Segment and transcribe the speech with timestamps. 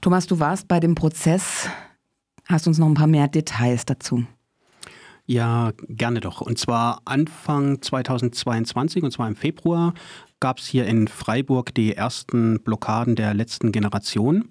[0.00, 1.68] Thomas, du warst bei dem Prozess.
[2.46, 4.24] Hast uns noch ein paar mehr Details dazu?
[5.26, 6.40] Ja, gerne doch.
[6.40, 9.92] Und zwar Anfang 2022, und zwar im Februar,
[10.40, 14.48] gab es hier in Freiburg die ersten Blockaden der letzten Generation.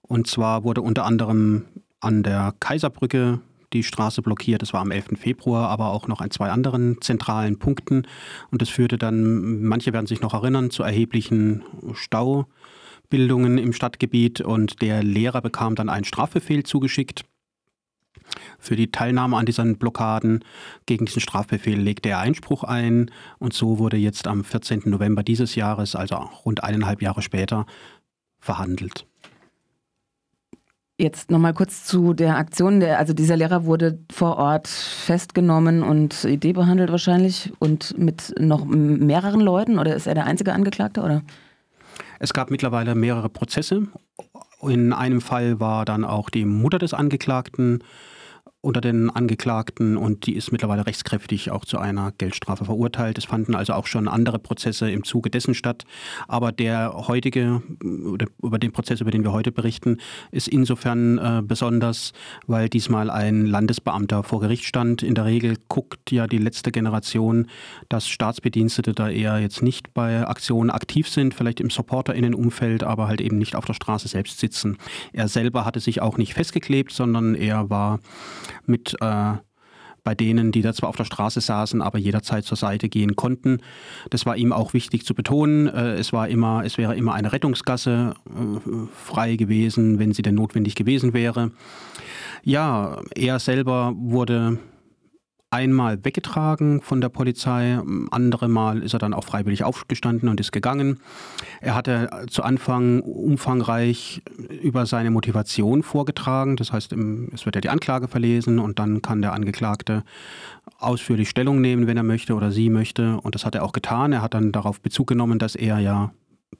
[0.00, 1.66] Und zwar wurde unter anderem
[2.00, 3.40] an der Kaiserbrücke
[3.74, 4.62] die Straße blockiert.
[4.62, 5.18] Das war am 11.
[5.18, 8.06] Februar, aber auch noch an zwei anderen zentralen Punkten.
[8.50, 11.62] Und das führte dann, manche werden sich noch erinnern, zu erheblichen
[13.12, 14.40] Staubildungen im Stadtgebiet.
[14.40, 17.24] Und der Lehrer bekam dann einen Strafbefehl zugeschickt.
[18.58, 20.42] Für die Teilnahme an diesen Blockaden
[20.86, 24.82] gegen diesen Strafbefehl legte er Einspruch ein und so wurde jetzt am 14.
[24.86, 27.66] November dieses Jahres, also rund eineinhalb Jahre später,
[28.40, 29.06] verhandelt.
[30.98, 32.80] Jetzt nochmal kurz zu der Aktion.
[32.80, 38.64] Der, also dieser Lehrer wurde vor Ort festgenommen und Idee behandelt wahrscheinlich und mit noch
[38.64, 41.22] mehreren Leuten oder ist er der einzige Angeklagte oder?
[42.22, 43.88] Es gab mittlerweile mehrere Prozesse.
[44.62, 47.82] In einem Fall war dann auch die Mutter des Angeklagten
[48.62, 53.18] unter den Angeklagten und die ist mittlerweile rechtskräftig auch zu einer Geldstrafe verurteilt.
[53.18, 55.84] Es fanden also auch schon andere Prozesse im Zuge dessen statt.
[56.28, 59.98] Aber der heutige, oder über den Prozess, über den wir heute berichten,
[60.30, 62.12] ist insofern äh, besonders,
[62.46, 65.02] weil diesmal ein Landesbeamter vor Gericht stand.
[65.02, 67.48] In der Regel guckt ja die letzte Generation,
[67.88, 73.20] dass Staatsbedienstete da eher jetzt nicht bei Aktionen aktiv sind, vielleicht im SupporterInnen-Umfeld, aber halt
[73.20, 74.78] eben nicht auf der Straße selbst sitzen.
[75.12, 77.98] Er selber hatte sich auch nicht festgeklebt, sondern er war
[78.66, 79.34] mit äh,
[80.04, 83.58] bei denen, die da zwar auf der Straße saßen, aber jederzeit zur Seite gehen konnten.
[84.10, 85.68] Das war ihm auch wichtig zu betonen.
[85.68, 90.34] Äh, es war immer, es wäre immer eine Rettungsgasse äh, frei gewesen, wenn sie denn
[90.34, 91.52] notwendig gewesen wäre.
[92.42, 94.58] Ja, er selber wurde
[95.52, 97.78] einmal weggetragen von der Polizei,
[98.10, 101.00] andere Mal ist er dann auch freiwillig aufgestanden und ist gegangen.
[101.60, 104.22] Er hatte zu Anfang umfangreich
[104.62, 106.92] über seine Motivation vorgetragen, das heißt,
[107.32, 110.04] es wird ja die Anklage verlesen und dann kann der Angeklagte
[110.78, 114.12] ausführlich Stellung nehmen, wenn er möchte oder sie möchte und das hat er auch getan.
[114.12, 116.12] Er hat dann darauf Bezug genommen, dass er ja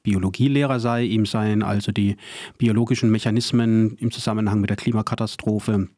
[0.03, 2.17] Biologielehrer sei, ihm seien also die
[2.59, 5.89] biologischen Mechanismen im Zusammenhang mit der Klimakatastrophe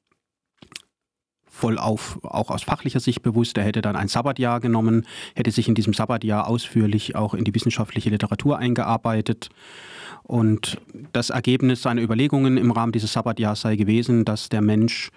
[1.54, 3.56] voll auf, auch aus fachlicher Sicht bewusst.
[3.56, 5.06] Er hätte dann ein Sabbatjahr genommen,
[5.36, 9.50] hätte sich in diesem Sabbatjahr ausführlich auch in die wissenschaftliche Literatur eingearbeitet.
[10.24, 10.78] Und
[11.12, 15.10] das Ergebnis seiner Überlegungen im Rahmen dieses Sabbatjahrs sei gewesen, dass der Mensch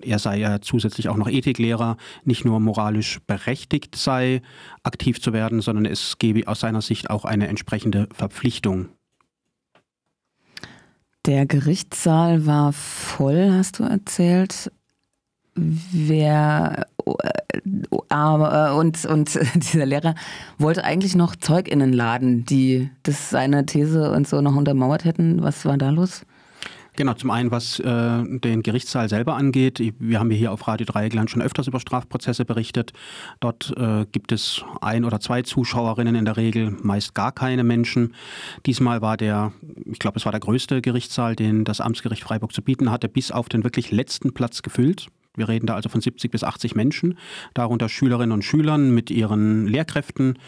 [0.00, 4.42] er sei ja zusätzlich auch noch Ethiklehrer, nicht nur moralisch berechtigt sei,
[4.82, 8.88] aktiv zu werden, sondern es gebe aus seiner Sicht auch eine entsprechende Verpflichtung.
[11.24, 14.72] Der Gerichtssaal war voll, hast du erzählt
[15.56, 16.86] wer
[17.56, 20.14] äh, und, und dieser Lehrer
[20.58, 25.42] wollte eigentlich noch ZeugInnen laden, die das seine These und so noch untermauert hätten.
[25.42, 26.22] Was war da los?
[26.96, 27.84] Genau, zum einen, was äh,
[28.24, 29.80] den Gerichtssaal selber angeht.
[29.98, 32.94] Wir haben hier auf Radio Dreieckland schon öfters über Strafprozesse berichtet.
[33.40, 38.14] Dort äh, gibt es ein oder zwei Zuschauerinnen in der Regel, meist gar keine Menschen.
[38.64, 39.52] Diesmal war der,
[39.84, 43.30] ich glaube, es war der größte Gerichtssaal, den das Amtsgericht Freiburg zu bieten hatte, bis
[43.30, 45.08] auf den wirklich letzten Platz gefüllt.
[45.36, 47.18] Wir reden da also von 70 bis 80 Menschen,
[47.54, 50.38] darunter Schülerinnen und Schülern mit ihren Lehrkräften,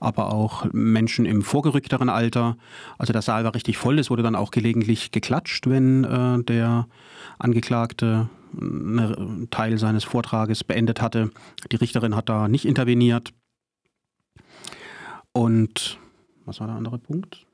[0.00, 2.56] aber auch Menschen im vorgerückteren Alter.
[2.98, 3.98] Also der Saal war richtig voll.
[3.98, 6.86] Es wurde dann auch gelegentlich geklatscht, wenn äh, der
[7.38, 8.28] Angeklagte
[8.60, 11.30] einen Teil seines Vortrages beendet hatte.
[11.72, 13.32] Die Richterin hat da nicht interveniert.
[15.32, 15.98] Und
[16.44, 17.46] was war der andere Punkt?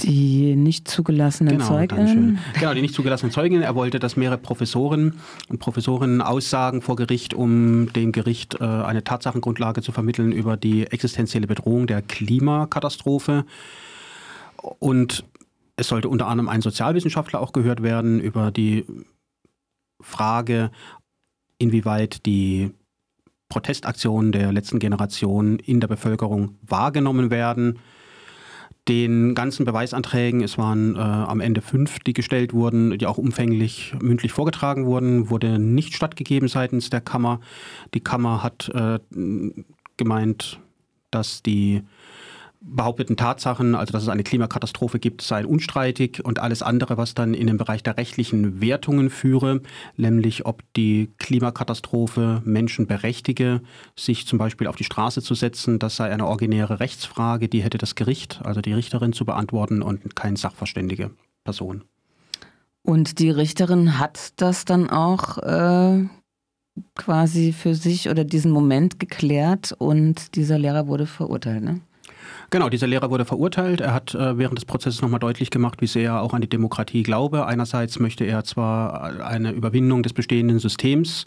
[0.00, 2.38] Die nicht zugelassenen genau, Zeuginnen?
[2.58, 3.62] Genau, die nicht zugelassenen Zeuginnen.
[3.62, 5.14] Er wollte, dass mehrere Professoren
[5.48, 10.86] und Professorinnen aussagen vor Gericht, um dem Gericht äh, eine Tatsachengrundlage zu vermitteln über die
[10.86, 13.46] existenzielle Bedrohung der Klimakatastrophe.
[14.78, 15.24] Und
[15.76, 18.84] es sollte unter anderem ein Sozialwissenschaftler auch gehört werden über die
[20.00, 20.72] Frage,
[21.56, 22.70] inwieweit die
[23.48, 27.78] Protestaktionen der letzten Generation in der Bevölkerung wahrgenommen werden
[28.88, 33.94] den ganzen Beweisanträgen, es waren äh, am Ende fünf, die gestellt wurden, die auch umfänglich
[34.00, 37.40] mündlich vorgetragen wurden, wurde nicht stattgegeben seitens der Kammer.
[37.94, 38.98] Die Kammer hat äh,
[39.96, 40.60] gemeint,
[41.10, 41.82] dass die
[42.60, 47.34] behaupteten Tatsachen, also dass es eine Klimakatastrophe gibt, seien unstreitig und alles andere, was dann
[47.34, 49.60] in den Bereich der rechtlichen Wertungen führe,
[49.96, 53.60] nämlich ob die Klimakatastrophe Menschen berechtige,
[53.96, 57.78] sich zum Beispiel auf die Straße zu setzen, das sei eine originäre Rechtsfrage, die hätte
[57.78, 61.10] das Gericht, also die Richterin zu beantworten und keine sachverständige
[61.44, 61.84] Person.
[62.82, 66.04] Und die Richterin hat das dann auch äh,
[66.94, 71.80] quasi für sich oder diesen Moment geklärt und dieser Lehrer wurde verurteilt, ne?
[72.50, 73.80] Genau, dieser Lehrer wurde verurteilt.
[73.80, 76.48] Er hat äh, während des Prozesses nochmal deutlich gemacht, wie sehr er auch an die
[76.48, 77.46] Demokratie glaube.
[77.46, 81.24] Einerseits möchte er zwar eine Überwindung des bestehenden Systems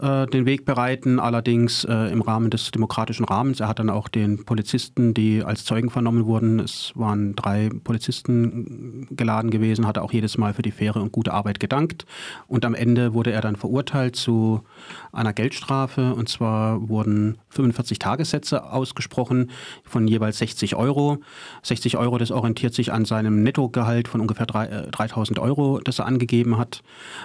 [0.00, 3.60] äh, den Weg bereiten, allerdings äh, im Rahmen des demokratischen Rahmens.
[3.60, 9.06] Er hat dann auch den Polizisten, die als Zeugen vernommen wurden, es waren drei Polizisten
[9.10, 12.04] geladen gewesen, hat er auch jedes Mal für die faire und gute Arbeit gedankt.
[12.46, 14.60] Und am Ende wurde er dann verurteilt zu
[15.12, 16.12] einer Geldstrafe.
[16.14, 19.50] Und zwar wurden 45 Tagessätze ausgesprochen
[19.82, 21.18] von jeweils 60 Euro.
[21.62, 26.06] 60 Euro, das orientiert sich an seinem Nettogehalt von ungefähr 3000 äh, Euro, das er
[26.06, 26.82] angegeben hat.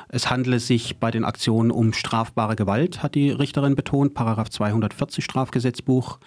[0.09, 5.23] Es handele sich bei den Aktionen um strafbare Gewalt, hat die Richterin betont, Paragraph 240
[5.23, 6.19] Strafgesetzbuch.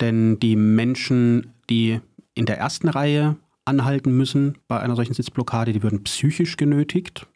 [0.00, 2.00] Denn die Menschen, die
[2.34, 7.26] in der ersten Reihe anhalten müssen bei einer solchen Sitzblockade, die würden psychisch genötigt,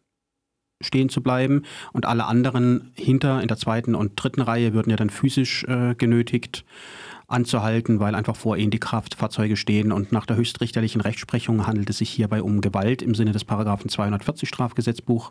[0.80, 1.62] stehen zu bleiben
[1.92, 5.94] und alle anderen hinter in der zweiten und dritten Reihe würden ja dann physisch äh,
[5.96, 6.64] genötigt
[7.28, 11.98] anzuhalten, weil einfach vor ihnen die Kraftfahrzeuge stehen und nach der höchstrichterlichen Rechtsprechung handelt es
[11.98, 15.30] sich hierbei um Gewalt im Sinne des Paragraphen 240 Strafgesetzbuch.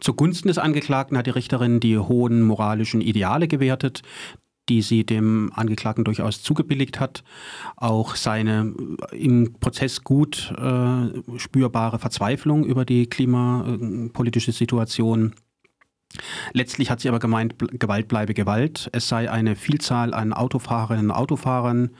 [0.00, 4.02] Zugunsten des Angeklagten hat die Richterin die hohen moralischen Ideale gewertet,
[4.68, 7.24] die sie dem Angeklagten durchaus zugebilligt hat.
[7.76, 8.74] Auch seine
[9.12, 15.34] im Prozess gut äh, spürbare Verzweiflung über die klimapolitische Situation
[16.52, 18.88] Letztlich hat sie aber gemeint, Gewalt bleibe Gewalt.
[18.92, 21.90] Es sei eine Vielzahl an Autofahrerinnen und Autofahrern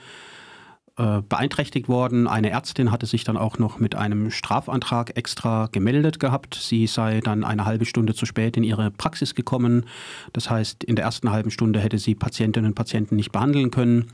[0.99, 2.27] äh, beeinträchtigt worden.
[2.27, 6.55] Eine Ärztin hatte sich dann auch noch mit einem Strafantrag extra gemeldet gehabt.
[6.55, 9.85] Sie sei dann eine halbe Stunde zu spät in ihre Praxis gekommen.
[10.33, 14.07] Das heißt, in der ersten halben Stunde hätte sie Patientinnen und Patienten nicht behandeln können.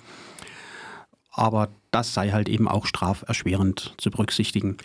[1.31, 4.78] Aber das sei halt eben auch straferschwerend zu berücksichtigen.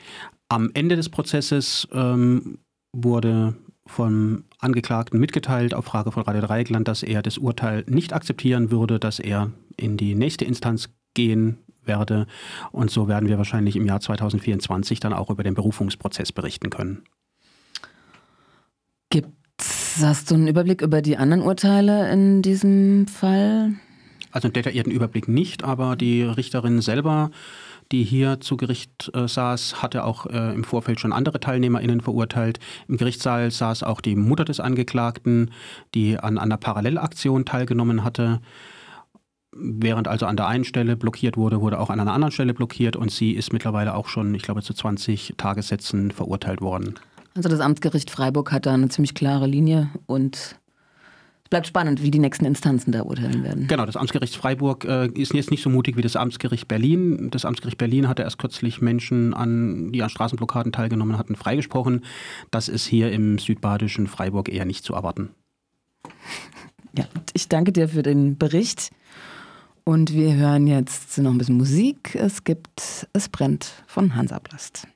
[0.49, 2.61] Am Ende des Prozesses ähm,
[2.93, 3.56] wurde
[3.90, 8.98] vom Angeklagten mitgeteilt auf Frage von Radio Dreieckland, dass er das Urteil nicht akzeptieren würde,
[8.98, 12.26] dass er in die nächste Instanz gehen werde.
[12.70, 17.02] Und so werden wir wahrscheinlich im Jahr 2024 dann auch über den Berufungsprozess berichten können.
[19.10, 23.75] Gibt's, hast du einen Überblick über die anderen Urteile in diesem Fall?
[24.31, 27.31] Also einen detaillierten Überblick nicht, aber die Richterin selber
[27.92, 32.58] die hier zu Gericht äh, saß, hatte auch äh, im Vorfeld schon andere TeilnehmerInnen verurteilt.
[32.88, 35.50] Im Gerichtssaal saß auch die Mutter des Angeklagten,
[35.94, 38.40] die an einer Parallelaktion teilgenommen hatte.
[39.52, 42.94] Während also an der einen Stelle blockiert wurde, wurde auch an einer anderen Stelle blockiert
[42.94, 46.94] und sie ist mittlerweile auch schon, ich glaube, zu 20 Tagessätzen verurteilt worden.
[47.34, 50.60] Also das Amtsgericht Freiburg hat da eine ziemlich klare Linie und
[51.50, 53.67] bleibt spannend, wie die nächsten Instanzen da urteilen werden.
[53.67, 57.29] Genau, das Amtsgericht Freiburg äh, ist jetzt nicht so mutig wie das Amtsgericht Berlin.
[57.31, 62.05] Das Amtsgericht Berlin hatte erst kürzlich Menschen, an, die an Straßenblockaden teilgenommen hatten, freigesprochen.
[62.50, 65.31] Das ist hier im südbadischen Freiburg eher nicht zu erwarten.
[66.97, 67.05] Ja,
[67.35, 68.91] ich danke dir für den Bericht.
[69.85, 72.14] Und wir hören jetzt noch ein bisschen Musik.
[72.14, 74.87] Es gibt Es brennt von Hansa Plast.